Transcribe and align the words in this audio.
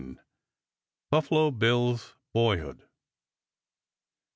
BUFFALO 1.11 1.51
BILL'S 1.51 2.15
BOYHOOD. 2.33 2.87